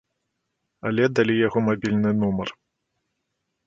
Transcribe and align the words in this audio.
Але 0.91 1.03
далі 1.19 1.37
яго 1.47 1.59
мабільны 1.69 2.17
нумар. 2.25 2.49